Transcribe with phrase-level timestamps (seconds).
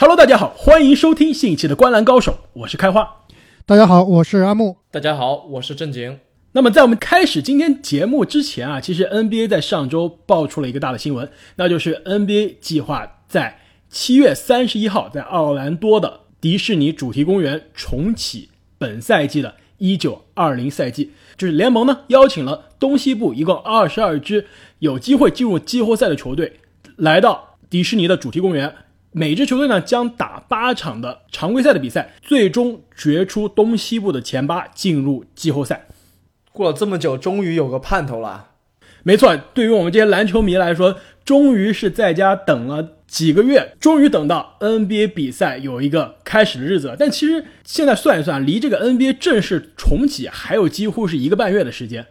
[0.00, 3.24] Hello，大家好，欢迎收听新一期的《观篮高手》，我是开花。
[3.66, 4.76] 大家好，我是阿木。
[4.92, 6.20] 大家好，我是正经。
[6.52, 13.58] 那么在我们开始今天节目之前啊，其实 NBA 在上周爆出了一个大的新闻，那就是 NBA 计划在
[13.90, 21.10] 七月三十一号在奥兰多的迪士尼主题公园重启本赛季的一九二零赛季。
[21.36, 24.46] 就是联盟呢邀请了东西部一共二十二支
[24.78, 26.60] 有机会进入季后赛的球队
[26.94, 28.72] 来到迪士尼的主题公园。
[29.18, 35.88] 每支球队呢将打八场的常规赛的比赛，最终决出东西部的前八进入季后赛。
[36.52, 38.50] 过了这么久，终于有个盼头了。
[39.02, 46.96] 没错，对于我们这些篮球迷来说，终于是在家等了几个月，终于等到 NBA 比赛有一个开始的日子了。
[46.96, 52.06] 但其实现在算一算，离这个 NBA 正式重启还有几乎是一个半月的时间。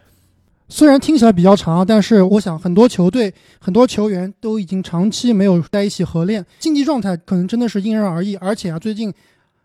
[0.70, 8.36] 虽然听起来比较长，但是我想很多球队、很多球员都已经长期没有在一起合练，竞技状态可能真的是因人而异。
[8.36, 9.12] 而且啊，最近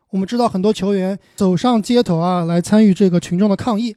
[0.09, 3.93] 我们知道很多球员走上街头啊，来参与这个群众的抗议，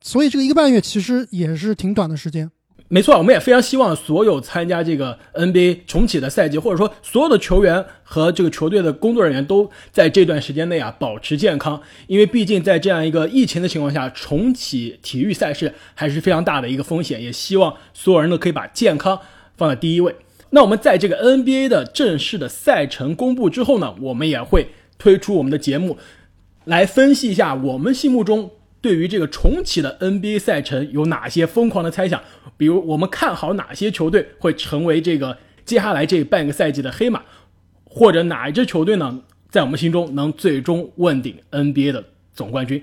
[0.00, 2.50] 所以这个一个半月其实也是挺短的时间。
[2.88, 17.20] 没错，我们也非常希望所有参加这个 NBA 重启的赛季，或者说所有的球员和这个球队的工作人员都在这段时间内啊保持健康，因为毕竟在这样一个疫情的情况下，重启体育赛事还是非常大的一个风险。
[17.20, 19.18] 也希望所有人都可以把健康
[19.56, 20.14] 放在第一位。
[20.50, 25.98] 那我们在这个 NBA 的正式的赛程公布之后呢，我们也会推出我们的节目，
[26.64, 28.52] 来分析一下我们心目中。
[28.80, 32.20] 对于这个重启的 NBA 赛程有哪些疯狂的猜想？
[32.56, 37.22] 比如我们看好哪些球队会成为这个接下来这半个赛季的黑马，
[37.84, 42.82] 或者哪一支球队呢，在我们心中能最终问鼎 NBA 的总冠军？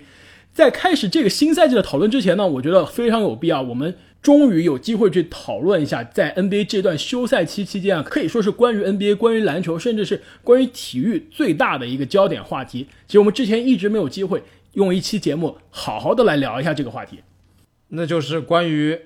[0.52, 12.88] 在开始这个新赛季的讨论之前呢，我觉得非常有必要，我们终于有机会去讨论一下，在 NBA 这段休赛期期间啊，可以说是关于 NBA、关于篮球，甚至是关于体育最大的一个焦点话题。
[13.08, 14.44] 其实我们之前一直没有机会。
[14.74, 17.20] 用一期节目好好的来聊一下这个话题，
[17.90, 19.00] 那就是关于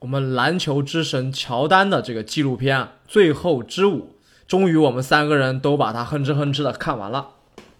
[0.00, 3.98] 我们篮球之神乔丹的这个纪录片《最后之舞》。
[4.46, 7.28] 终于，我们三个人都把它哼哧哼哧的看完了。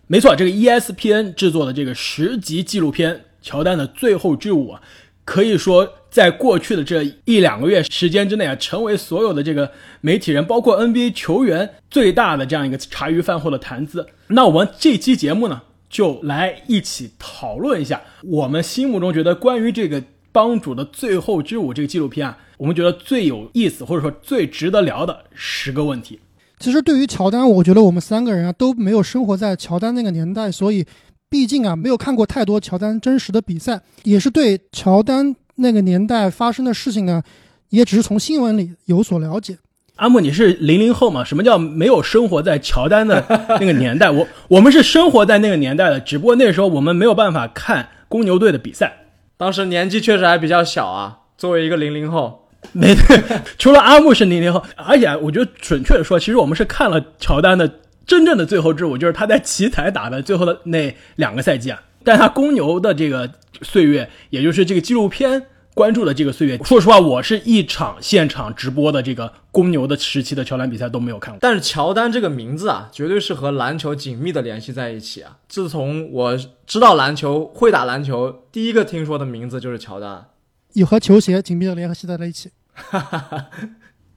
[0.07, 4.81] 没错，这个 ESPN 制作的这个十集纪录片《乔丹的最后之舞》啊，
[5.27, 14.07] 可以说在过去的这一两个月时间之内啊，成为所有的这个媒体人，包括 NBA 球员最大的这样一个茶余饭后的谈资。
[14.29, 15.61] 那我们这期节目呢？
[15.95, 26.19] 就来一起讨论一下，我们心目中觉得关于这个帮主的最后之舞这个纪录片啊，我们觉得最有意思或者说最值得聊的十个问题。
[26.59, 30.85] 其实对于乔丹，我觉得我们三个人啊都没有生活在乔丹那个年代，所以
[31.31, 37.23] 毕竟啊没有看过太多乔丹真实的比赛，也是对乔丹那个年代发生的事情呢，
[37.69, 39.57] 也只是从新闻里有所了解。
[39.97, 41.23] 阿木，你是零零后嘛？
[41.23, 43.25] 什么叫没有生活在乔丹的
[43.61, 44.11] 那个年代？
[44.11, 49.05] 我我们是生活在那个年代的，只不过那时候我们没有办法看公牛队的比赛，
[49.37, 51.19] 当时年纪确实还比较小啊。
[51.39, 53.23] 作为一个零零后，没对，
[53.57, 57.71] 除了阿木是零零后，而且我觉得准确的说，其实我们是看了乔丹的
[58.05, 61.81] 真正的最后之舞，就是他在奇才打的最后的那两个赛季啊。
[62.03, 63.31] 但他公牛的这个
[63.63, 65.47] 岁月，也就是这个纪录片。
[65.75, 71.39] 关注的这个岁月，说实话，我是一场现场直播的这个公牛的时期的乔丹比赛都没有看过。
[71.41, 75.39] 但是乔丹这个名字啊，绝对是和篮球紧密的联系在一起啊。
[75.49, 80.27] 自从我知道篮球、会打篮球，第一个听说的名字就是乔丹，
[80.75, 82.51] 也和球鞋紧密的联系在了一起。
[82.73, 83.47] 哈 哈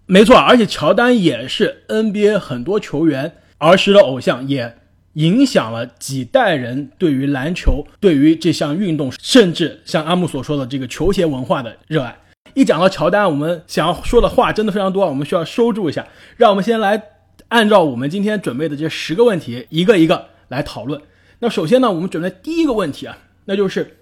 [0.06, 4.78] 没错，而且乔丹也是 NBA 很多球员儿时的偶像，也。
[5.18, 12.16] 影响了几代人对于篮球、对于这项运动，甚至像阿木所说的这个球鞋文化的热爱。
[12.54, 16.08] 一讲到乔丹，我们想要说的话真的非常多，我们需要收住一下。
[16.36, 17.02] 让我们先来
[17.48, 21.02] 按照我们今天准备的这十个问题，一个一个来讨论。
[21.40, 23.98] 那首先呢，我们准备第一个问题啊，那就是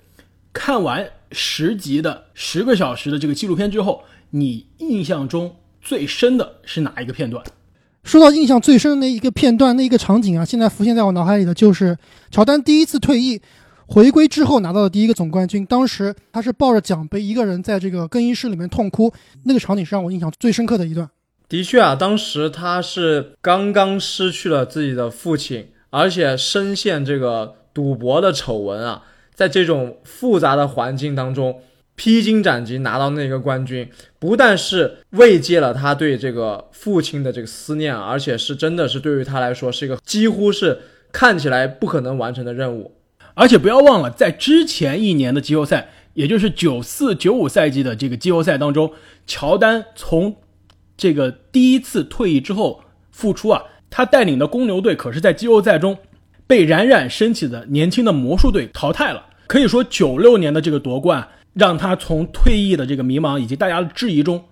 [0.51, 7.41] 看完十集的十个小时的这个纪录片之后，你印象中最深的是哪一个片段？
[8.05, 11.97] 说到印象最深的那一个片段，那一个场景啊，现在浮现在我脑海里的就是
[12.29, 13.41] 乔丹第一次退役
[13.87, 15.66] 回归之后拿到的第一个总冠军。
[15.66, 19.11] 当时他是抱着奖杯，一个人在这个更衣室里面痛哭，
[19.46, 21.09] 那个场景是让我印象最深刻的一段。
[21.49, 29.02] 的确啊，当时他是刚刚失去了自己的父亲，而且深陷这个赌博的丑闻啊，
[29.34, 31.59] 在这种复杂的环境当中。
[31.95, 33.89] 披荆斩棘拿到那个冠军，
[34.19, 40.79] 不但是慰藉了他对这个父亲的这个思念，而且是真的是对于他来说是一个几乎是
[41.11, 42.95] 看起来不可能完成的任务。
[43.33, 48.93] 而且不要忘了，在之前一年的季后赛，也就是九四九五赛季的这个季后赛当中，
[49.27, 50.35] 乔丹从
[50.95, 52.81] 这个第一次退役之后
[53.11, 53.61] 复出啊。
[53.89, 55.97] 他带领的公牛队可是在季后赛中
[56.47, 59.25] 被冉冉升起的年轻的魔术队淘汰了。
[59.47, 61.25] 可以说，九六年的这个夺冠
[61.55, 64.43] 让他从退役的这个迷茫以及大家的质疑中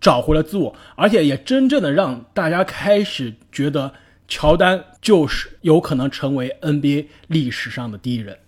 [0.00, 3.92] 找回了自我，而且也真正的让大家开始觉得
[4.28, 8.38] 乔丹就是有可能成为 NBA 历史上的第一人。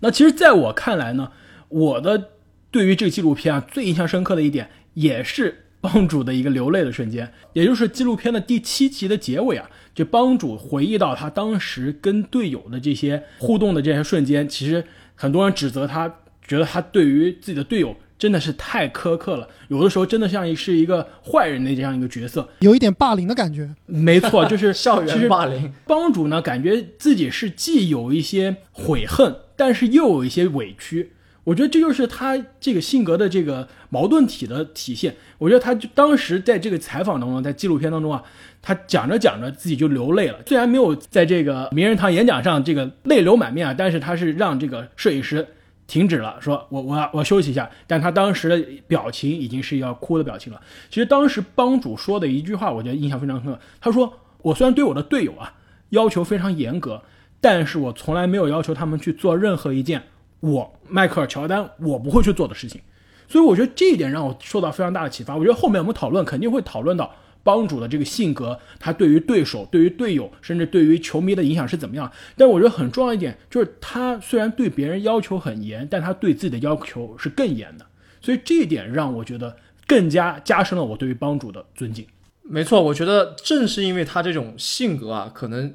[0.00, 1.30] 那其实，在我看来呢，
[1.68, 2.30] 我的
[2.72, 14.84] 对于这个纪录片啊最印象深刻的一点，也是帮主的一个流泪的瞬间，也就是纪录片的第七集的结尾啊，这帮主回忆到他当时跟队友的这些互动的这些瞬间，其实。
[15.14, 16.12] 很多人指责他，
[16.52, 23.74] 觉得他对于自己的队友真的是太苛刻了，有的时候真的像是一个坏人的这样一个角色，有一点霸凌的感觉。
[23.86, 25.72] 没错， 就是校园霸凌。
[25.86, 31.12] 帮主呢，感觉自己是既有一些悔恨，但是又有一些委屈。
[31.44, 35.16] 我觉得这就是他这个性格的这个矛盾体的体现。
[35.38, 38.22] 我觉得他就当时在这个采访当中，在纪录片当中啊，
[38.60, 40.38] 他讲着讲着自己就流泪了。
[40.46, 45.44] 虽然没有在这个名人堂演讲上这个泪流满面啊，但是他是让这个摄影师
[45.92, 47.70] 停止了，说我我我休息一下。
[47.86, 50.58] 但他当时的表情已经是要哭的表情了。
[50.88, 53.60] 其实当时帮主说的一句话，我觉得印象非常深刻。
[53.78, 54.10] 他说
[54.40, 55.52] ：“我虽然对我的队友啊
[55.90, 57.02] 要求非常严格，
[57.42, 60.02] 但是我从来没有要求他们去做任何一件。”
[60.40, 62.80] 我迈克尔乔丹，我不会去做的事情，
[63.28, 65.36] 所以我觉得这一点让我受到非常大的启发。
[65.36, 72.10] 我觉得后面我们讨论肯定会讨论到帮主的这个性格，他对于对手、对于队友，甚至对于球迷的影响是怎么样。
[72.36, 77.86] 但我觉得很重要一点就是，他虽然对别人要求很严，但他对自己的要求是更严的。
[78.20, 79.56] 所以这一点让我觉得
[79.86, 82.06] 更加加深了我对于帮主的尊敬。
[82.42, 85.72] 没错，我觉得正是因为他这种性格啊，可能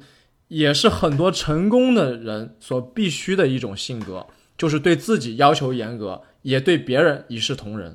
[0.48, 4.26] 也是很多成功的人所必须的一种性格。
[4.56, 7.94] 就是对自己要求严格，也对别人一视同仁。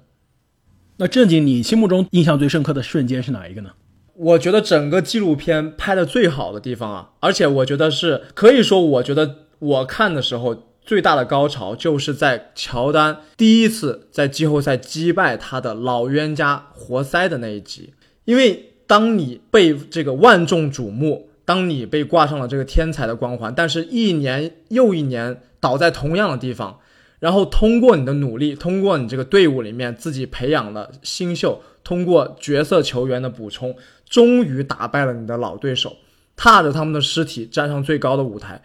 [1.04, 3.72] 那正经，你心目中印象最深刻的瞬间是哪一个呢？
[4.16, 17.94] 我觉得整个纪录片拍的最好的地方啊，而且我觉得是可以说，我觉得我看的时候最大的高潮，就是在乔丹第一次在季后赛击败他的老冤家活塞的那一集。
[18.24, 25.42] 因为当你被这个万众瞩目，当你被挂上了这个天才的光环，但是一年又一年。
[25.64, 26.78] 倒在同样的地方，
[27.24, 33.74] 然后通过你的努力，通过你这个队伍里面自己培养了新秀，通过角色球员的补充，
[34.10, 35.96] 终于打败了你的老对手，
[36.36, 38.62] 踏着他们的尸体站上最高的舞台。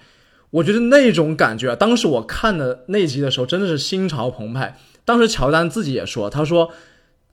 [0.50, 4.76] 我觉得那种感觉啊，当时我看的那集的时候，真的是心潮澎湃。
[5.04, 6.72] 当时乔丹自己也说，他说。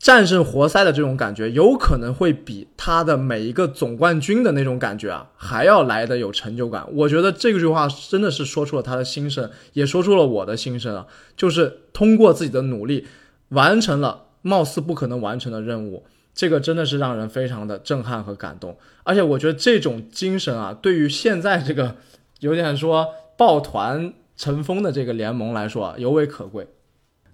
[0.05, 6.85] 战胜活塞的这种感觉，有可能会比他的每一个总冠军的那种感觉啊，还要来的有成就感。
[6.93, 11.07] 我觉得这句话真的是说出了他的心声，也说出了我的心声啊。
[11.35, 13.07] 就是通过自己的努力，
[13.49, 16.05] 完成了貌似不可能完成的任务，
[16.35, 18.77] 这个真的是让人非常的震撼和感动。
[19.03, 21.95] 而且我觉得这种精神啊，对于现在这个
[22.41, 26.67] 有点说抱团成风的这个联盟来说啊，尤为可贵。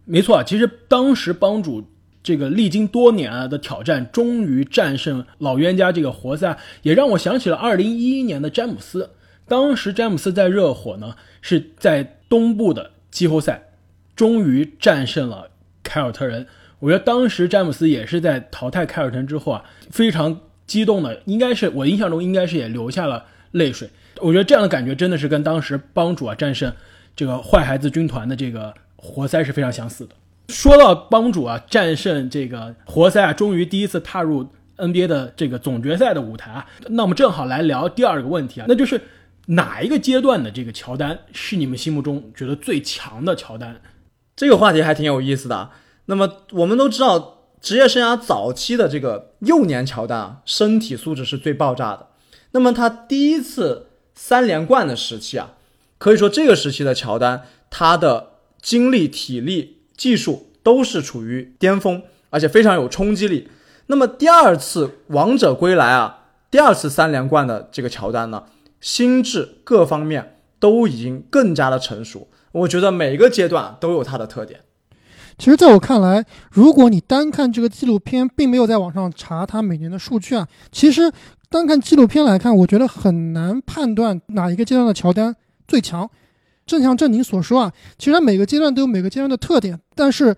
[0.05, 1.83] 没错，其实当时帮主。
[2.23, 9.11] 这个历经多年啊的挑战，终于战胜老冤家这个活塞，也让我想起了二零一一年的詹姆斯。
[9.47, 13.63] 当时詹姆斯在热火呢，是在东部的季后赛，
[14.15, 15.49] 终于战胜了
[15.83, 16.47] 凯尔特人。
[16.79, 23.89] 我觉得当时詹姆斯也是在淘汰凯尔特人之后啊，非常激动的，应该是我印象中应该是也流下了泪水。
[24.19, 26.71] 我觉得这样的感觉真的是跟当时帮主啊战胜
[27.15, 30.15] 这个坏孩子军团的这个活塞是非常相似的。
[30.51, 39.01] 说到帮主啊，战胜这个活塞啊，终于第一次踏入 NBA 的这个总决赛的舞台啊，那我们正好来聊第二个问题啊，那就是
[39.47, 43.81] 哪一个阶段的这个乔丹是你们心目中觉得最强的乔丹？
[44.35, 45.69] 这个话题还挺有意思的。
[46.05, 52.07] 那么我们都知道，职业生涯早期的这个幼年乔丹啊，身体素质是最爆炸的。
[52.51, 55.53] 那么他第一次三连冠的时期啊，
[55.97, 58.31] 可以说这个时期的乔丹，他的
[58.61, 59.80] 精力、体力。
[60.01, 63.47] 技术都是处于巅峰，而且非常有冲击力。
[63.85, 68.45] 那么第二次王者归来啊，第二次三连冠的这个乔丹呢，
[68.79, 72.27] 心智各方面都已经更加的成熟。
[72.51, 74.61] 我觉得每个阶段都有它的特点。
[75.37, 81.11] 其实，在我看来，如果你单看这个纪录片，并没有在网上查他每年的数据啊，其实
[81.47, 85.35] 单看纪录片来看，我觉得很难判断哪一个阶段的乔丹
[85.67, 86.09] 最强。
[86.71, 90.33] 正像正您所说啊，其实每个阶段都有每个阶段的特点，但是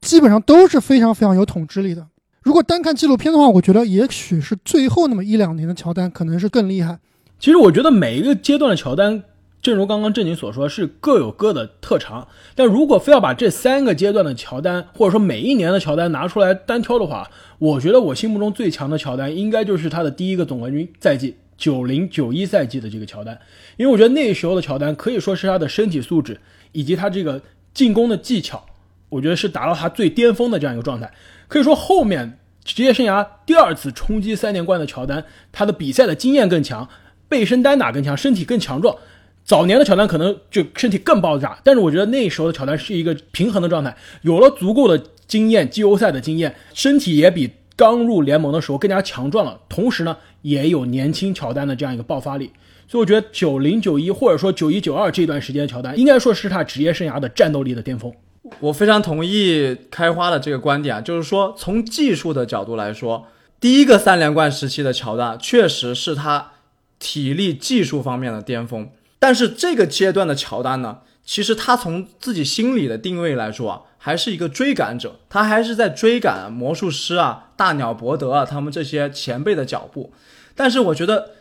[0.00, 2.04] 基本上都是非常非常有统治力的。
[2.42, 6.98] 如果单看纪录片的话，我觉得也许是最后那么一两年的乔丹可能是更厉害。
[7.38, 9.22] 其实我觉得每一个阶段的乔丹，
[9.62, 12.26] 正如刚刚正经所说，是各有各的特长。
[12.56, 17.30] 但如果非要把这三个阶段的乔丹，或者说每一年的乔丹拿出来单挑的话，
[17.60, 23.38] 我觉得我心目中最强的乔丹，应该就是他的第一个总冠军赛季九零九一赛季的这个乔丹，
[23.76, 26.40] 因为我觉得那时候的乔丹可以说是他的身体素质
[26.72, 27.42] 以及他这个
[27.74, 28.64] 进攻的技巧，
[29.08, 31.12] 我觉得是达到他最巅峰的这样一个状态。
[31.48, 36.88] 可以说后面职业生涯第二次冲击三连冠的乔丹，他的比赛的经验更强，
[37.28, 38.96] 背身单打更强，身体更强壮。
[39.42, 49.60] 早年的乔丹可能就身体更爆炸，但是我觉得那时候的乔丹是一个平衡的状态，有了足够的经验，季后赛的经验，身体也比刚入联盟的时候更加强壮了。
[49.68, 52.50] 同时呢，也有年轻乔丹的这样一个爆发力。
[52.88, 58.12] 所以我觉得九零九一或者说九一九二这段时间的乔丹，应该说是他职业生涯的战斗力的巅峰。
[58.58, 63.26] 我非常同意开花的这个观点啊，就是说从技术的角度来说，
[63.60, 66.52] 第一个三连冠时期的乔丹确实是他
[66.98, 68.90] 体力技术方面的巅峰。
[69.18, 80.12] 但是这个阶段的乔丹呢，其实他从自己心理的定位来说啊，还是一个追赶者，他还是在追赶魔术师啊、大鸟伯德啊他们这些前辈的脚步。
[80.54, 81.32] 但是我觉得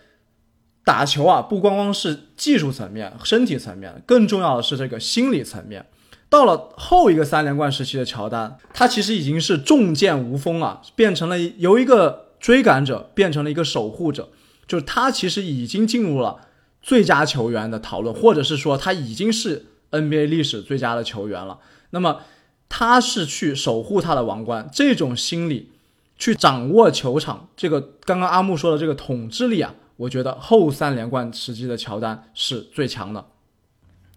[0.84, 5.86] 打球啊，不光光是技术层面、身体层面，更重要的是这个心理层面。
[6.30, 14.30] 到了后一个三连冠时期的乔丹，他其实已经是重剑无锋啊，变成了由一个追赶者变成了一个守护者，
[14.68, 16.42] 就是他其实已经进入了。
[16.80, 21.60] 最佳球员的讨论，或者是说他已经是 NBA 历史最佳的球员了。
[21.90, 22.22] 那么
[22.70, 25.72] 他是去守护他的王冠，这种心理
[26.18, 33.26] 去掌握球场，这个刚刚阿木说的这个统治力啊，我觉得后三连冠时期的乔丹是最强的。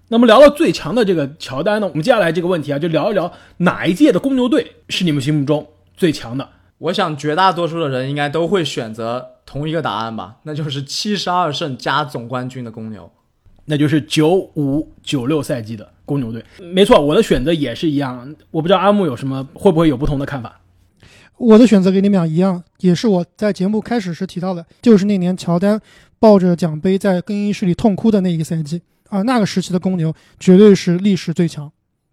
[0.09, 5.67] 那么聊到最强的这个乔丹呢，我们接下来这个问题啊，就聊一聊哪一届的公牛队是你们心目中
[5.97, 6.49] 最强的？
[6.79, 9.37] 我想绝大多数的人应该都会选择。
[9.47, 13.11] 同一个答案吧，那就是七十二胜加总冠军的公牛，
[13.65, 16.45] 那就是九五九六赛季的公牛队。
[16.73, 18.35] 没错，我的选择也是一样。
[18.51, 20.61] 我不知道阿木有什么，会不会有不同的看法？
[21.37, 25.81] 我的选择跟你们俩一样，也是我在节目开始时提到的，就是那年乔丹
[26.19, 31.71] 抱着奖杯在更衣室里痛哭的那一个赛季啊，那个时期的公牛绝对是历史最强。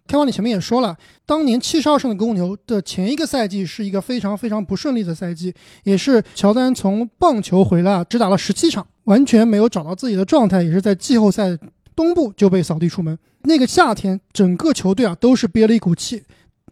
[0.08, 11.50] 开王，你前面也说了，当年七十二胜的公牛的前一个赛季是一个非常非常不顺利的赛季，也是乔丹从棒球回来只打了十七场，完全没有找到自己的状态，也是在季后赛
[11.98, 13.18] 东部就被扫地出门。
[13.42, 16.24] 那个夏天，整个球队啊都是憋了一股气。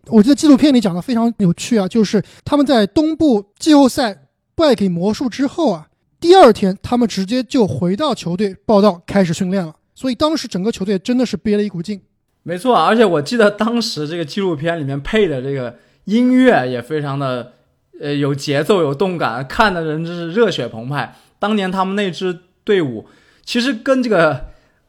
[0.07, 5.87] 我记得纪录片里讲的非常有趣啊，就是他们在东部季后赛败给魔术之后啊，
[6.19, 9.75] 第二天他们直接就回到球队报道，开始训练了。
[9.95, 11.99] 所以当时整个球队真的是憋了一股劲。
[12.43, 17.53] 没错，而且我记得当时这个纪录片里面配的这个音乐也非常的，
[17.99, 21.15] 呃，有节奏、有动感，看的人真是热血澎湃。
[21.39, 23.07] 当年他们那支队伍
[23.43, 24.45] 其实跟这个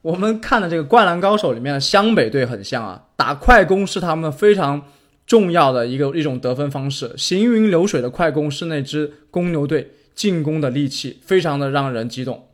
[0.07, 4.81] 我们看的这个《灌篮高手》里面的湘北队很像啊，打快攻是他们非常
[5.27, 12.47] 重要的一个一种得分方式，行云流水的快攻是那支公牛队进攻的利器，非常的让人激动。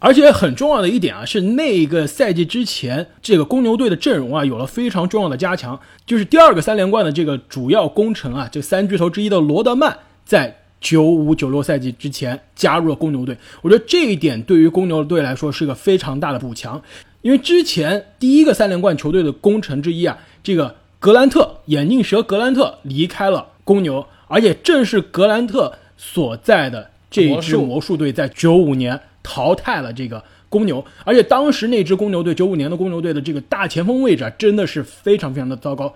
[0.00, 13.36] 而且很重要的一点啊，是那个赛季之前，这个公牛队的阵容啊有了非常重要的加强，就是第二个三连冠的这个主要功臣啊，这三巨头之一的罗德曼，在九五九六赛季之前加入了公牛队。
[13.62, 16.80] 我觉得这一点对于公牛队来说是一个非常大的补强，
[17.22, 29.00] 因为之前第一个三连冠球队的功臣之一啊，这个格兰特眼镜蛇格兰特离开了公牛，而且正是格兰特所在的这支魔术队在九五年。
[29.22, 35.94] 淘汰了这个公牛，而且当时那支公牛队九五年的公牛队的这个大前锋位置啊，真的是非常非常的糟糕。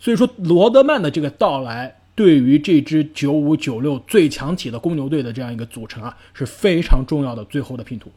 [0.00, 8.10] 所以说，罗德曼的这个到来，对于这支九五九六最强体的公牛队的这样一个组成啊，是非常重要的最后的拼图。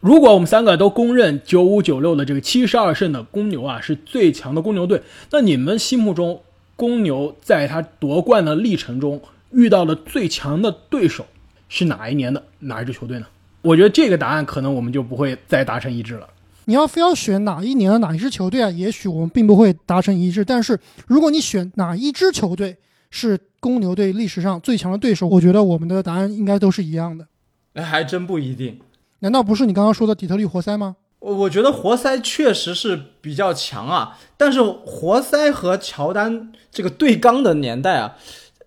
[0.00, 6.40] 如果我们三个都公认九五九六的这个七十二胜的公牛啊是最强的公牛队，那你们心目中
[6.76, 11.26] 公牛在他夺冠的历程中遇到的最强的对手
[11.68, 13.26] 是哪一年的哪一支球队呢？
[13.62, 16.28] 我觉得这个答案可能我们就不会再达成一致了。
[16.66, 18.70] 你要非要选哪一年的哪一支球队啊？
[18.70, 20.44] 也许我们并不会达成一致。
[20.44, 22.76] 但是如果你选哪一支球队
[23.10, 27.26] 是公牛队历史上最强的对手，我觉得我们的答案应该都是一样的。
[27.74, 28.80] 哎，还真不一定。
[29.20, 30.96] 难道不是你刚刚说的底特律活塞吗？
[31.20, 34.18] 我我觉得活塞确实是比较强啊。
[34.36, 38.16] 但是活塞和乔丹这个对刚的年代啊，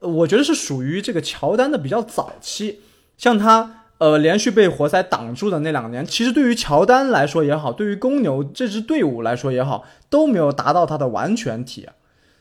[0.01, 2.79] 我觉得是属于这个乔丹的比较早期，
[3.17, 3.75] 像他。
[4.00, 11.86] 呃，连续被活塞挡住的那两年，其实对于乔丹来说也好，对于公牛这支队伍来说也好，都没有达到他的完全体。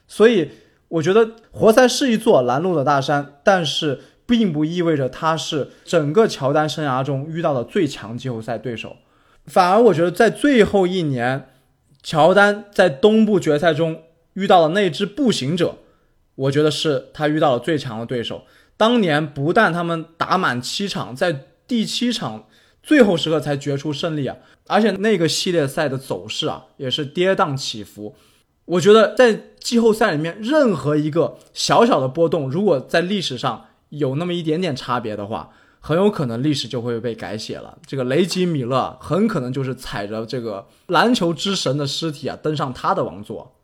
[0.07, 0.53] 所以，
[0.89, 8.97] 我觉得活塞是一座拦路的大山，但是并不意味着他是整个乔丹生涯中遇到的最强季后赛对手。
[9.47, 11.49] 反而，我觉得在最后一年，
[12.03, 14.03] 乔丹在东部决赛中
[14.35, 15.77] 遇到的那支步行者，
[16.35, 18.45] 我觉得是他遇到了最强的对手。
[18.77, 22.47] 当年不但他们打满七场，在第七场
[22.83, 28.15] 最后时刻才决出胜利啊，而且那个系列赛的走势啊也是跌宕起伏。
[28.69, 35.49] 我觉得在季后赛里面，任何一个小小的波动，如果在历史上有那么一点点差别的话，
[35.81, 37.79] 很有可能历史就会被改写了。
[37.87, 43.55] 这个雷吉米勒很可能就是踩着这个篮球之神的尸体啊，登上他的王座。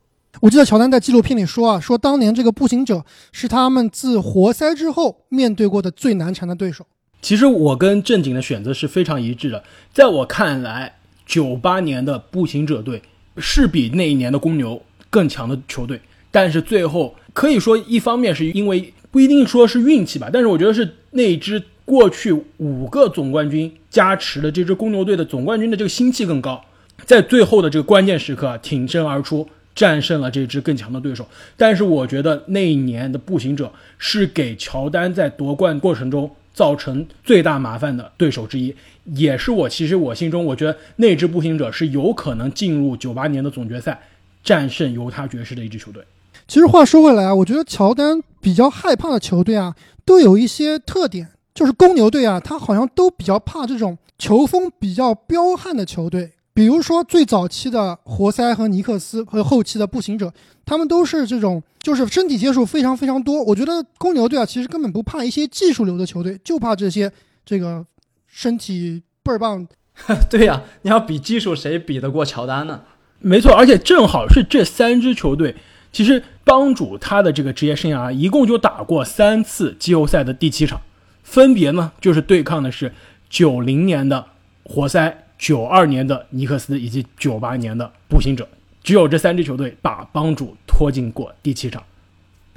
[0.41, 6.87] 我记得乔丹在纪录片里说啊，说当年这个步行者是他们自活塞之后面对过的最难缠的对手。
[7.21, 10.97] 其实我跟正经的选择是非常一致的，在我看来，
[11.27, 13.03] 九八年的步行者队
[13.37, 14.81] 是比那一年的公牛。
[15.15, 16.01] 更强的球队，
[16.33, 26.61] 但是最后可以说，一方面是因为不一定说是运气吧，但是我觉得是那支过去五个总冠军加持的这支公牛队的总冠军的这个心气更高，
[27.05, 31.25] 在最后的这个关键时刻挺身而出，战胜了这支更强的对手。
[31.57, 38.75] 但是我觉得那一年的步行者是给乔丹在夺冠过程中造成最大麻烦的对手之一，
[39.15, 44.01] 也是我其实我心中我觉得那支步行者是有可能进入九八年的总决赛。
[44.45, 46.05] 战胜犹他爵士的一支球队。
[46.47, 49.75] 其实话说回来啊，我觉得乔丹比较害怕的球队啊，
[50.05, 51.29] 都有一些特点。
[51.55, 56.33] 就是公牛队啊，他好像都比较怕这种球风比较彪悍的球队。
[56.53, 60.33] 比如说最早期的活塞和尼克斯，和后期的步行者，
[60.67, 63.41] 他们都是这种就是身体接触非常非常多。
[63.43, 67.11] 我觉得公牛队啊，其实根本不怕一些技术流的球队，就怕这些
[67.47, 67.87] 这个
[68.27, 69.65] 身体倍儿棒。
[70.29, 72.83] 对呀，你要比技术，谁比得过乔丹呢？
[73.27, 75.57] 没错，而且正好是这三支球队，
[75.91, 80.83] 其实帮主他的这个职业生涯一共就打过三次季后赛的第七场，
[81.23, 82.93] 分别呢就是对抗的是
[83.31, 84.27] 九零年的
[84.63, 88.47] 活塞、九二年的尼克斯以及九八年的步行者，
[88.83, 91.83] 只有这三支球队把帮主拖进过第七场。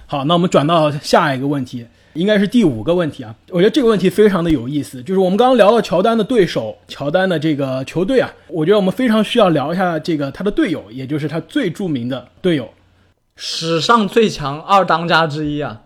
[0.06, 1.88] 好，那我们转到下一个问题。
[2.18, 12.70] 应该是第五个问题啊，我觉得这个问题非常的有意思，就是我们刚刚聊到乔丹的对手，乔丹的这个球队啊，我觉得我们非常需要聊一下这个他的队友，也就是他最著名的队友，
[13.36, 15.82] 史上最强二当家之一啊，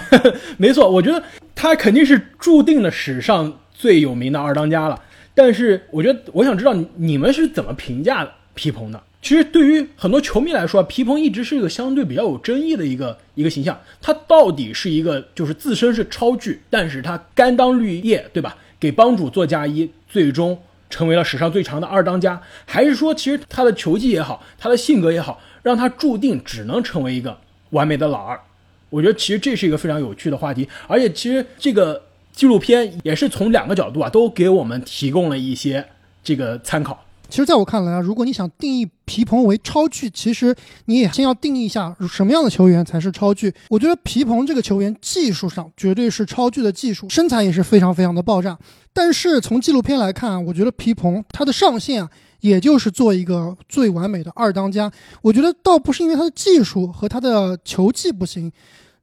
[0.58, 1.22] 没错，我觉得
[1.54, 5.00] 他肯定是注定了史上最有名的二当家了。
[5.34, 9.00] 但是我觉得，我想知道你们是怎么评价皮蓬的？
[9.22, 13.78] 其实对于很多球迷来说，皮蓬一直是一个相对比较有争议的一个一个形象。
[14.00, 18.56] 他到底是一个就是自身是超巨，但是他甘当绿叶，对吧？
[18.78, 27.38] 给帮主做嫁衣，最终成为了史上最长的二当家，还是说其实他的球技也好，他的性格也好，让他注定只能成为一个
[27.70, 28.40] 完美的老二？
[28.88, 32.02] 我觉得其实这是一个非常有趣的话题，而且其实这个
[32.32, 35.86] 纪录片也是从两个角度啊，都给我们提供了一些
[36.24, 37.04] 这个参考。
[37.30, 40.54] 其实，在我看来啊，如果你想定义皮蓬为超巨，其实
[40.86, 43.54] 你也先要定义一下什么样的球员才是超巨。
[43.68, 48.58] 我觉得皮蓬这个球员技术上绝对是超巨的技术，身材也是非常非常的爆炸。
[48.92, 54.90] 但是从纪录片来看啊，我觉得皮蓬他的上限啊，也就是做一个最完美的二当家。
[55.22, 58.50] 我觉得倒不是因为他的技术和他的球技不行，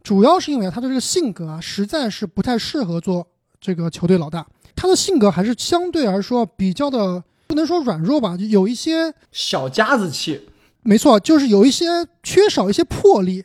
[0.03, 3.25] 主要是因为他的这个性格啊，实在是不太适合做
[3.61, 4.45] 这个球队老大。
[4.75, 7.23] 他的性格还是相对而说比较的。
[7.57, 10.47] 不能说软弱吧，就有一些小家子气。
[10.83, 11.85] 没错，就是有一些
[12.21, 13.43] 缺少一些魄力，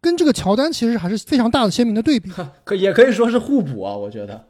[0.00, 2.28] 跟这个乔丹其实还是非常大的鲜明的对比。
[2.64, 4.46] 可也可以说是互补啊，我觉得。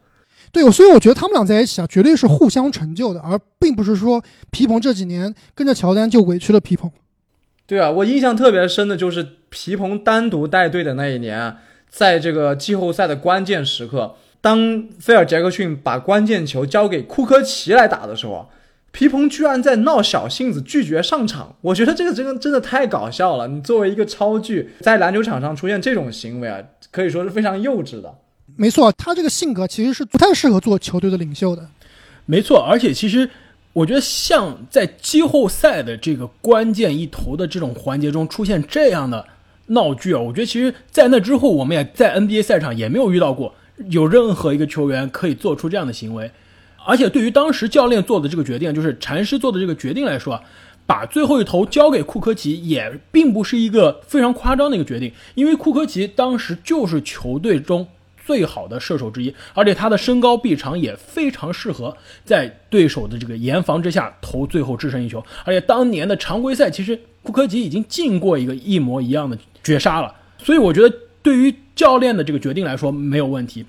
[0.51, 6.91] 对，所以我觉得他们俩在一起啊，绝对是互相成就的，而并不是说皮蓬这几年跟着乔丹就委屈了皮蓬。
[7.67, 11.55] 对啊，我印象特别深的就是皮蓬单独带队的那一年，
[11.87, 18.49] 在这个季后赛的关键时刻，当菲尔杰克逊把关键球交给库科奇来打的时候。
[18.93, 21.55] 皮蓬居然在闹小性子，拒绝上场。
[21.61, 23.47] 我觉得这个真的真的太搞笑了。
[23.47, 26.59] 你作为一个超巨，在篮球场上出现这种行为啊，
[26.91, 28.13] 可以说是非常幼稚的。
[28.55, 31.67] 没错，他这个性格其实是不太适合做球队的领袖的。
[32.27, 33.27] 没错，而且其实
[33.73, 39.25] 我觉得，像在季后赛的这个关键一投的这种环节中出现这样的
[39.67, 43.55] 闹剧啊，我觉得其实，在那之后，我们也在 NBA 赛场也没有遇到过
[43.89, 46.29] 有任何一个球员可以做出这样的行为。
[46.85, 50.41] 而且对于当时教练做的这个决定，就是禅师做的这个决定来说，
[50.85, 57.87] 把最后一投交给库科奇，也并不是一个非常夸张的一个决定，因为库科奇当时就是球队中
[58.25, 65.23] 最好的射手之一，而且他的身高臂长也非常适合在对手的这个严防之下投最后制胜一球。
[65.45, 73.65] 而且当年的常规赛，其实库科奇已经进过一个一模一样的绝杀了，所以我觉得对于教练的这个决定来说没有问题。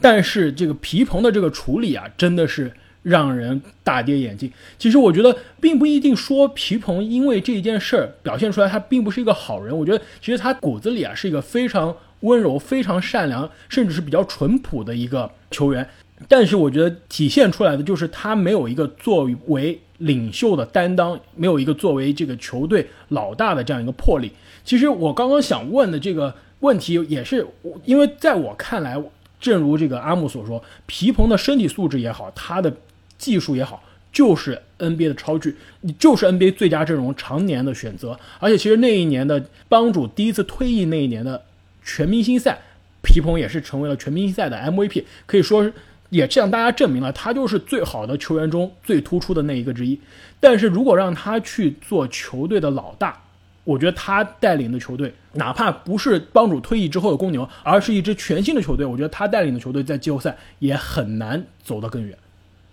[0.00, 4.50] 但是这个皮蓬的这个处理啊，真的是让人大跌眼镜。
[4.78, 9.76] 其实我觉得并不一定说皮蓬因为这件事儿表现出来他并不是一个好人。
[9.76, 15.88] 我觉得其实他骨子里啊是一个非常温柔、非常善良，甚至是比较淳朴的一个球员。
[16.28, 24.30] 但是我觉得体现出来的就是他没有一个作为领袖的担当，没有一个作为这个球队老大的这样一个魄力。
[24.62, 27.46] 其实我刚刚想问的这个问题也是，
[27.86, 29.02] 因为在我看来，
[29.40, 32.72] 正如这个阿木所说，皮蓬的身体素质也好，他的
[33.18, 38.18] 技术也好，就是 NBA 的超巨，你就是 NBA 最佳阵容常年的选择。
[38.38, 41.42] 而且其实那一年的帮主第一次退役那一年的
[41.82, 42.60] 全明星赛，
[43.02, 45.72] 皮蓬也是成为了全明星赛的 MVP，可以说。
[46.10, 49.96] 也向大家证明了他就是最好的球员中最突出的那一个之一。
[50.40, 53.22] 但是如果让他去做球队的老大，
[53.70, 62.18] 我觉得他带领的球队，哪怕不是帮主退役之后的公牛，而是一支全新的球队，我觉得他带领的球队在季后赛也很难走得更远。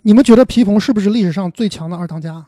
[0.02, 2.44] 你们觉得皮蓬是不是历史上最强的二当家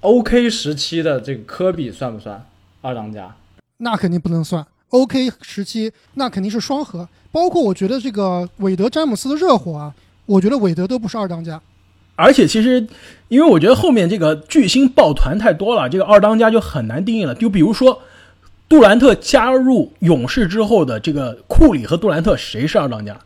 [0.00, 2.44] ？OK 时期的这个科比算不算
[2.80, 3.36] 二当家？
[3.76, 4.66] 那肯定不能算。
[4.88, 9.94] OK 时期那肯定是双核，包括我觉得这个韦德詹姆斯的热火啊。
[10.26, 11.60] 我觉得韦德都不是二当家，
[12.14, 12.86] 而且其实，
[13.28, 17.34] 因为我觉得后面这个巨星抱团太多了，这个二当家就很难定义了。
[17.34, 18.02] 就比如说，
[18.68, 23.18] 杜兰特加入勇士之后的这个库里和杜兰特，谁是二当家？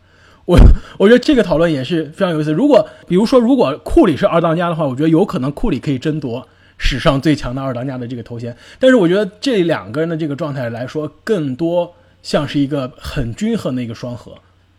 [0.44, 0.57] 我
[0.99, 2.53] 我觉得这个讨论也是非常有意思。
[2.53, 6.46] 如果比如说，如果库里是二当家的话，我觉得有可能库里可以争夺
[6.79, 8.57] 史上最强的二当家的这个头衔。
[8.79, 14.35] 但是我觉得这两个人的这个状态来说，更多像是一个很均衡的一个双核。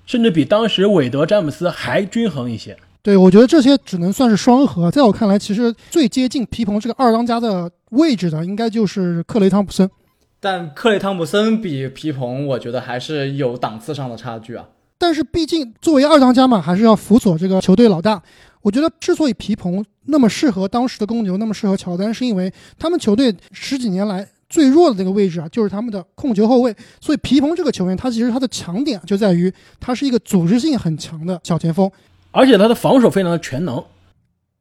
[0.05, 2.77] 甚至比当时韦德、詹姆斯还均衡一些。
[3.07, 4.91] 对，我觉得这些只能算是双核。
[4.91, 9.89] 在我看来，其实最接近皮蓬这个二当家的位置的，应该就是克雷·汤普森。
[10.41, 14.67] 但克雷·汤普森比皮蓬，我觉得还是有档次上的差距啊。
[14.97, 18.21] 但是毕竟作为二当家嘛，还是要辅佐这个球队老大。
[18.61, 24.27] 我觉得之所以皮蓬那么适合当时的公牛，那么适合乔丹，是因为他们球队十几年来。
[24.49, 26.73] 最弱的这个位置啊，就是他们的控球后卫。
[27.01, 31.89] 所以皮蓬这个球员，他其实他的强点就在于他是一个组织性很强的小前锋，
[32.37, 33.83] 而且他的防守非常的全能。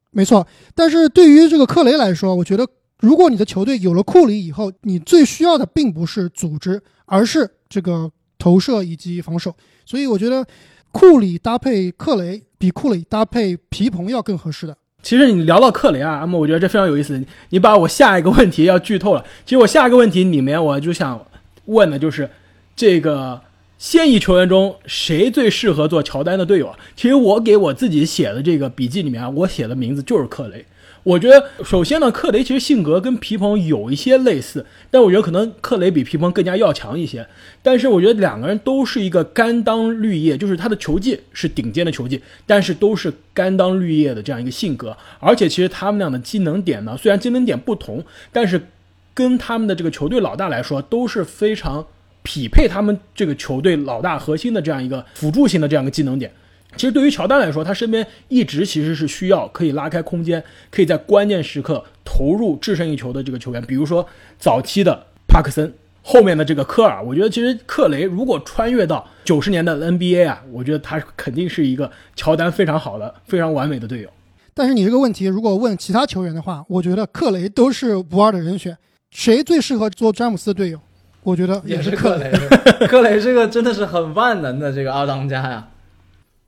[0.09, 2.67] 没错，但是对于这个克雷来说，我觉得
[3.01, 9.55] 如果你的球队有了库里以后，你最需要的并不是组织，而是这个投射以及防守。
[9.85, 10.43] 所以我觉得
[10.91, 14.75] 库里搭配克雷比库里搭配皮蓬要更合适的。
[15.03, 17.23] 其实你聊到克雷啊，那么，我觉得这非常有意思。
[17.49, 19.23] 你把我下一个问题要剧透了。
[19.45, 21.23] 其实我下一个问题里面，我就想
[21.65, 22.27] 问的就是，
[22.75, 23.39] 这个
[23.77, 26.79] 现役球员中谁最适合做乔丹的队友啊？
[26.95, 30.65] 其实我给我自己写的这个笔记里面啊，我写的名字就是克雷。
[31.03, 37.25] 我觉得，首先呢，克雷其实性格跟皮蓬有一些类似，但我觉得可能克雷比皮蓬更加要强一些。
[37.61, 44.97] 但是我觉得两个人都是一个甘当绿叶，就是他的球技是顶尖的球技，但是都是甘当绿叶的这样一个性格。
[45.19, 48.67] 而且其实他们俩的技能点呢，虽然技能点不同，但是
[49.13, 51.85] 跟他们的这个球队老大来说都是非常
[52.27, 56.29] 匹配他们这个球队老大核心的这样一个辅助性的这样一个技能点。
[56.75, 63.63] 其实对于乔丹来说，他身边一直其实是需要可以拉开空间，可以在关键时刻投入制胜一球的这个球员。
[63.65, 64.05] 比如说
[64.37, 67.01] 早期的帕克森，后面的这个科尔。
[67.01, 74.09] 我觉得其实克雷如果穿越到九十年代的 NBA 啊，我觉得他肯定是一个乔丹非常好的、非常完美的队友。
[74.53, 78.77] 但是你这个问题如果问其他球员的话，我觉得克雷都是不二的人选。
[79.09, 80.79] 谁最适合做詹姆斯的队友？
[81.27, 82.31] 我觉得也是克雷。
[82.87, 85.67] 克雷这个真的是很万能的这个二当家呀。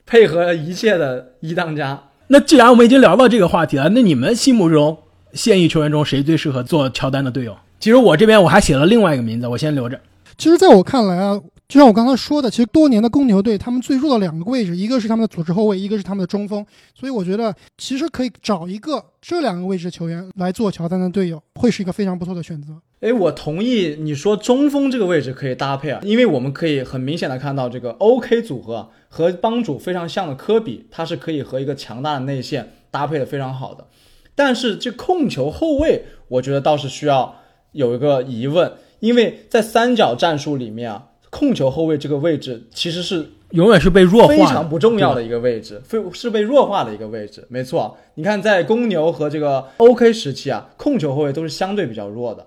[0.05, 2.01] 配合一切的一当家。
[2.27, 4.97] 那既然我们已经聊到这个话题了，那你们心目中
[5.33, 7.57] 现役球员中谁最适合做乔丹的队友？
[7.81, 9.99] 其实我这边我还写了另外一个名字，我先留着。
[10.37, 11.37] 其实，在我看来啊，
[11.69, 16.65] 就像我刚才说的，其实多年的公牛队，他们最弱的两个位置，一个是他们的组织后卫，一个是他们的中锋。
[16.95, 22.73] 所以我觉得，其实可以找一个这两个位置球员来做乔丹的队友，会是一个非常不错的选择。
[23.01, 33.85] 哎，我同意你说中锋这个位置可以搭配啊，因为我们可以很明显的看到这个 OK 组合和帮主非常像的科比，他是可以和一个强大的内线搭配的非常好的。
[34.33, 37.35] 但是这控球后卫，我觉得倒是需要
[37.73, 47.45] 有一个疑问，因为在三角战术里面啊，控球后卫这个位置其实是永远是被弱化、非常不重要的一个位置，非是被弱化的一个位置。
[47.49, 52.45] 没错，你看在公牛和这个 OK 时期啊，控球后卫都是相对比较弱的。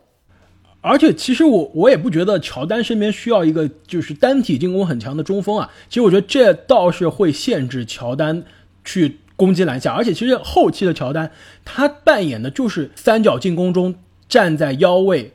[0.80, 5.70] 而且其实我我也不觉得乔丹身边需要一个就是单体进攻很强的中锋啊。
[5.88, 8.42] 其实我觉得这倒是会限制乔丹
[8.84, 9.92] 去攻击篮下。
[9.92, 11.30] 而且其实后期的乔丹
[11.64, 13.94] 他扮演的就是三角进攻中
[14.28, 15.32] 站在腰位，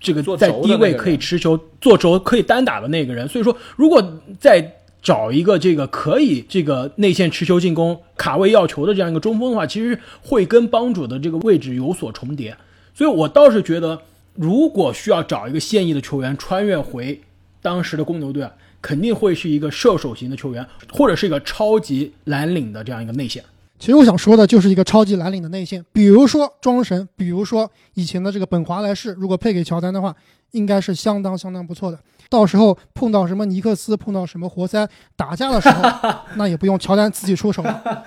[0.00, 3.26] 这个在低位可以持球做轴可以单打的那个人。
[3.28, 4.02] 所以说，如果
[4.38, 12.56] 再找一个这个可以这个内线持球进攻卡位要球的这样一个中锋的话，其实会跟帮主的这个位置有所重叠。
[12.94, 14.00] 所以我倒是觉得。
[14.38, 17.18] 如果需要找一个现役的球员穿越回
[17.62, 23.42] 当时的公牛队啊，肯定会是一个射手型的球员，或者是一个超级蓝领的这样一个内线。
[23.78, 30.14] 其实我想说的就是一个超级蓝领的内线，比如说庄神，比如说以前的这个本华莱士，如果配给乔丹的话，
[30.52, 31.98] 应该是相当相当不错的。
[32.28, 35.90] 到时候碰到什么尼克斯，碰到什么活塞打架的时候，
[36.36, 38.04] 那也不用乔丹自己出手了。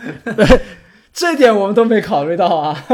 [1.14, 2.86] 这点我们都没考虑到啊。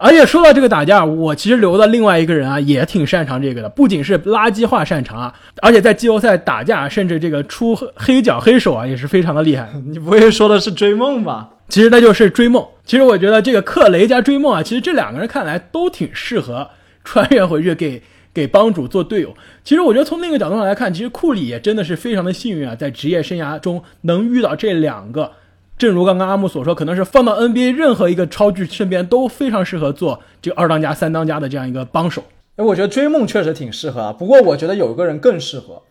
[0.00, 9.68] 而且说到这个打架，我其实留的另外一个人啊，也挺擅长这个的，不仅是垃圾话擅长啊，而且在季后赛打架，甚至这个出黑脚黑手啊，也是非常的厉害。
[9.86, 11.50] 你不会说的是追梦吧？
[11.68, 12.64] 其实那就是追梦。
[12.84, 16.70] 其实我觉得这个克雷加追梦啊，其实这两个人看来都挺适合
[17.02, 18.00] 穿越回去给
[18.32, 19.34] 给帮主做队友。
[19.64, 25.32] 其实我觉得从那个角度上来看，其实库里也真的是非常的幸运啊，在职业生涯中能遇到这两个。
[25.78, 32.24] 正如刚刚阿木所说，可能是放到 NBA 任何一个超巨身边都非常适合做这个二当家、三当家的这样一个帮手。
[32.56, 34.12] 哎，我觉得追梦确实挺适合啊。
[34.12, 35.84] 不过我觉得有一个人更适合，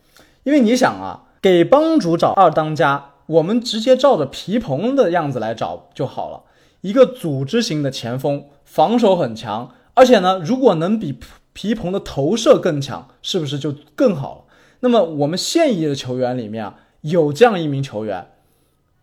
[0.44, 6.42] 因为你想啊，给帮主找二当家，我们直接照着皮蓬的样子来找就好了。
[6.82, 11.18] 一个组织型的前锋，防守很强，而且呢，如果能比
[11.54, 14.40] 皮蓬的投射更强，是不是就更好了？
[14.80, 18.26] 那么我们现役的球员里面啊，有这样一名球员。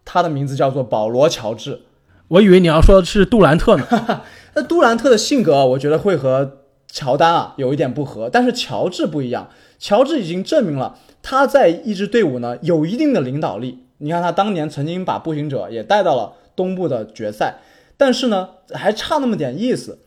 [0.05, 1.81] 他的名字叫做保罗·乔治，
[2.29, 3.85] 我以为你要说的是杜兰特呢。
[4.53, 9.49] 那杜兰特的性格，我觉得会和乔丹啊有一点不合，但是乔治不一样。
[9.77, 13.85] 乔治已经证明了他在一支队伍呢有一定的领导力。
[13.97, 17.55] 你看他当年曾经把步行者也带到了东部的决赛，
[17.97, 19.99] 但是呢还差那么点意思。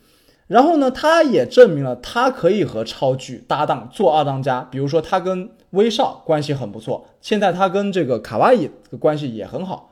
[0.47, 9.88] 然后呢，他也证明了他可以和超巨搭档做二当家，比如说他跟威少关系很不错，现在他跟这个卡哇伊的关系也很好。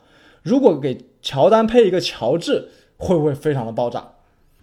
[0.47, 4.01] 如果给乔丹配一个乔治，会不会非常的爆炸？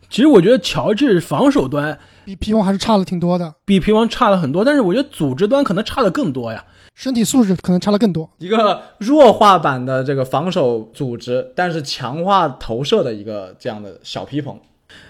[0.08, 4.64] 其实我觉得乔治防守端比皮王还是差了挺多的，比皮王差了很多。
[4.64, 8.30] 但是我觉得组织端可能差的更多呀，身体素质可能差的更多。
[8.38, 14.58] 一个弱化版的这个防守组织，但是强化投射的一个这样的小皮蓬。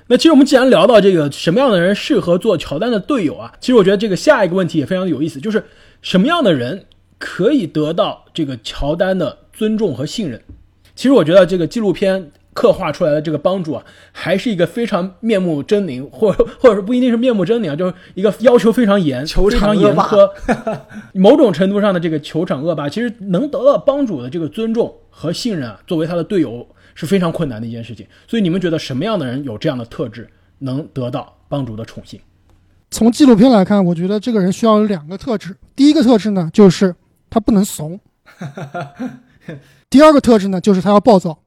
[0.09, 5.65] 那其实我们既然聊到这个什么样的人适合做乔丹的队友啊，其实我觉得这个下一个问题也非常的有意思，就是
[6.03, 6.87] 什么样的人
[7.19, 10.41] 可以得到这个乔丹的尊重和信任？
[10.95, 20.31] 其实我觉得这个纪录片刻画出来的这个帮主啊，还是一个非常面目狰狞，或 或者说不一定是面目狰狞啊，就是一个要求非常严、非常严苛，
[21.13, 26.67] 某种程度上的这个球场恶霸，其实能得到帮主的这个尊重和信任啊，作为他的队友。
[26.97, 30.29] 是非常困难的一件事情，所以你们觉得什么样的人有这样的特质，
[30.61, 32.21] 能得到帮主的宠幸？
[32.89, 35.57] 从纪录片来看，我觉得这个人需要有两个特质。
[35.75, 36.95] 第一个特质呢，就是
[37.29, 37.99] 他不能怂；
[39.91, 41.39] 第二个特质呢，就是他要暴躁。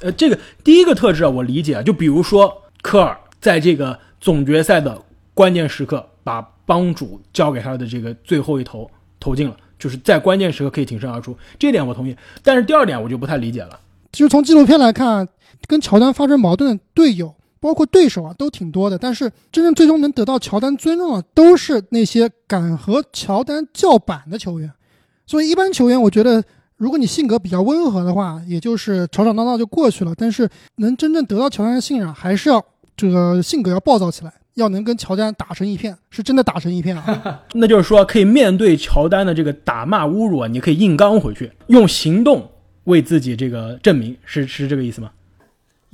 [0.00, 5.00] 呃，这个第一个特质啊，我理解啊，就比如说科尔在这个总决赛的
[5.32, 8.90] 关键时刻，把帮主交给他的这个最后一投
[9.20, 12.16] 投进了，就是在关键时刻可以挺身而出，这点我同意。
[12.42, 13.80] 但是第二点我就不太理解了。
[14.12, 15.28] 就是从纪录片来看，
[15.66, 18.98] 跟乔丹发生矛盾的队友，包括对手啊，都挺多的。
[18.98, 24.72] 但是真正最终能得到乔丹尊重的，都是那些敢和乔丹叫板的球员。
[25.26, 26.44] 所以一般球员，我觉得
[26.76, 30.12] 如果你性格比较温和的话，也就是吵吵闹闹就过去了。
[30.16, 32.64] 但是能真正得到乔丹的信任，还是要
[32.96, 37.42] 这个性格要暴躁起来，要能跟乔丹打成一片，是真的打成一片啊。
[37.54, 42.50] 那就是说，可以面对乔丹的这个打骂侮辱啊，你可以硬刚回去，用行动。
[42.84, 45.10] 为自己这个证明是是这个意思吗？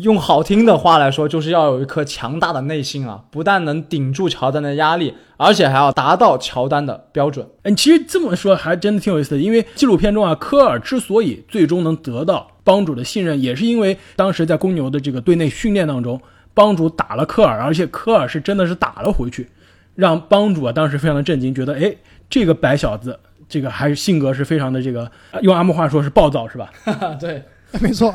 [0.02, 3.24] 用好听的话来说，就是要有一颗强大的内心啊！
[3.30, 7.46] 不但能顶住乔丹的压力，而且还要达到乔丹的标准。
[7.62, 16.20] 嗯，其实这么说还真的挺有意思的，因为纪录片中啊，科尔之所以最终能得到帮主的信任，也是因为当时在公牛的这个队内训练当中，
[16.54, 19.48] 帮主打了科尔，而且科尔是真的是打了回去，
[19.94, 21.94] 让帮主啊当时非常的震惊，觉得哎，
[22.28, 23.18] 这个白小子。
[23.48, 25.10] 这个还是性格是非常的这个，
[25.42, 26.70] 用阿木话说是暴躁，是吧？
[27.18, 27.42] 对，
[27.80, 28.14] 没错，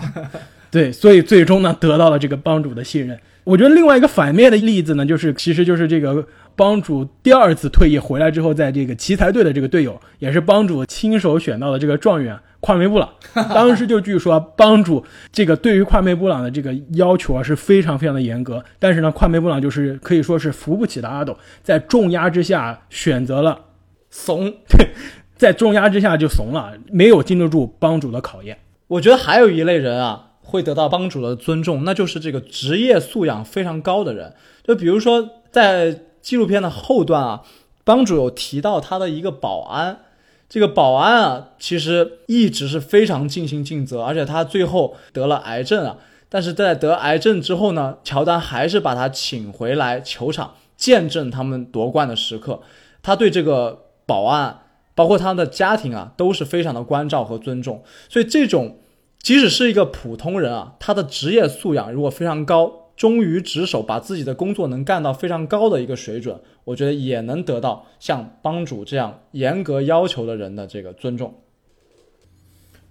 [0.72, 3.18] 对，所以最终呢得到了这个帮主的信任。
[3.44, 6.26] 我觉得另外一个反面的例子呢，就是其实就是这个
[6.56, 13.08] 帮主第二次退役回来之后，在这个奇才队的这个队友，也是帮主亲手选到的这个状元跨梅布朗。
[13.54, 23.60] 当时就据说帮主这个对于跨梅布朗的这个要求啊是非常非常的严格，但是呢，跨梅布朗就是可以说是扶不起的阿斗，在重压之下选择了
[24.10, 24.52] 怂。
[24.68, 24.88] 对。
[25.38, 28.58] 在重压之下就怂了，没有经得住帮主的考验。
[28.88, 34.34] 我觉得还有一类人啊，会得到帮主的尊重，那就是这个职业素养非常高的人。
[34.64, 37.42] 就比如说在纪录片的后段啊，
[37.84, 40.00] 帮主有提到他的一个保安，
[40.48, 45.98] 这个保安啊，其实一直是非常尽心尽责，而且他最后得了癌症啊，
[46.30, 52.62] 但是在得癌症之后呢，乔丹还是把他请回来球场，见证他们夺冠的时刻。
[53.02, 54.62] 他对这个保安。
[54.98, 57.84] 包括他的家庭啊，都是非常的关照和尊重。
[58.08, 58.80] 所以这种
[59.26, 71.42] 即使是一个普通人啊，他的职业素养如果非常高，忠于职守，把自己的工作能干到非常高的一个水准，我觉得也能得到像帮主这样严格要求的人的这个尊重。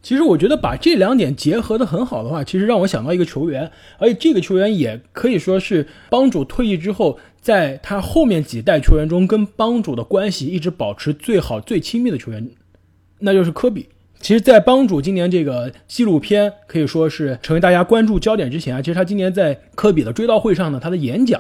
[0.02, 12.50] 其实我觉得把这两点结合的很好的话，其实让我想到一个球员，而且这个球员也可以说是帮主退役之后，在他后面几代球员中跟帮主的关系一直保持最好、最亲密的球员，
[13.20, 13.88] 那就是科比。
[14.24, 21.38] 其实，在帮主今年这个纪录片可以说是成为大家关注焦点之前啊，其实他今年在科比的追悼会上呢，他的演讲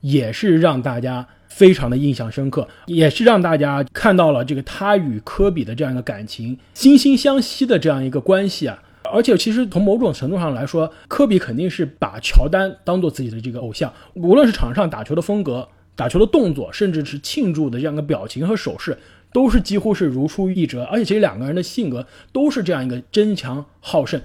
[0.00, 1.28] 也是让大家。
[1.46, 8.82] 非常的印象深刻，也是让大家看到了这个他与科比的这样一个感情，惺惺相惜的这样一个关系啊。
[9.12, 18.98] 而且，其实从某种程度上来说，科比肯定是把乔丹当做自己的这个偶像，无论是场上打球的风格、打球的动作，甚至是庆祝的这样一个表情和手势，
[19.34, 20.84] 都是几乎是如出一辙。
[20.84, 24.18] 而且，其实两个人的性格都是这样一个争强好胜，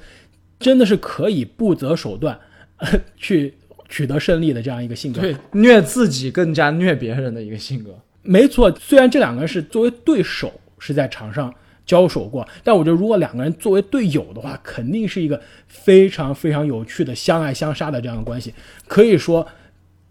[0.57, 2.39] 真的是可以不择手段
[3.17, 3.55] 去。
[3.91, 7.89] 取得胜利的这样一个性格，对虐自己更加虐别人的一个性格，
[8.21, 8.71] 没错。
[8.79, 11.51] 虽然这两个人是作为对手是在场上
[11.87, 18.53] 交手过，但我觉得如果两个人作为队友的话，肯定是一个非常非常有趣的相爱相杀的这样的关系。
[18.87, 19.47] 可以说，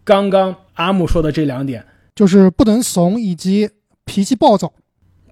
[0.02, 3.70] 刚刚阿木说的这两点，就是不能怂以及
[4.04, 4.72] 脾气暴躁，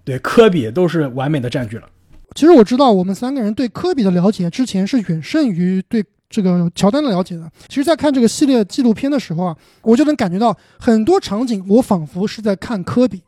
[0.06, 1.86] 对科比都是完美的占据了。
[2.34, 6.02] 其实我知道，我们三个人对科比的了解之前是远胜于对。
[6.28, 13.22] 这个乔丹的了解的，其实，在看这个系列纪录片的时候啊，我就能感觉到很多场景，我仿佛是在看科比。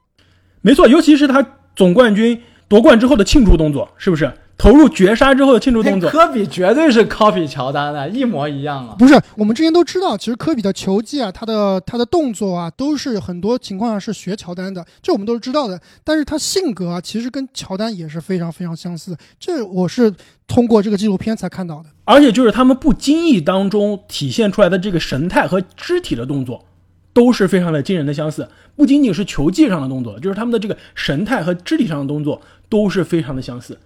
[0.62, 1.40] 没错，尤其是他
[1.76, 4.30] 总冠军夺冠之后的庆祝动作，是不是？
[4.58, 8.96] 投入绝杀之后的庆祝动作，科比绝对是 copy 乔丹的，一模一样啊！
[8.98, 15.80] 不是，我们之前都知道，其实科比的球技啊，他的他的动作啊，都是很多情况下是学乔丹的，这我们都是知道的。
[16.02, 20.12] 但是他性格啊，其实跟乔丹也是非常非常相似，这我是
[20.48, 21.90] 通过这个纪录片才看到的。
[22.04, 26.64] 而且就是他们不经意当中体现出来的这个神态和肢体的动作，
[27.12, 28.48] 都是非常的惊人的相似。
[28.74, 33.78] 不仅仅是球技上的动作，就是他们的这个神态和肢体上的动作都是非常的相似。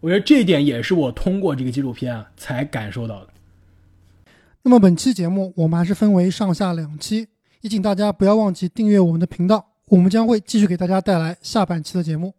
[0.00, 3.30] 我觉得这一点也是我通过这个纪录片啊才感受到的。
[4.62, 7.28] 那么本期节目我们还是分为上下两期，
[7.62, 12.34] 也请大家不要忘记订阅我们的频道，我们将会继续给大家带来下半期的节目。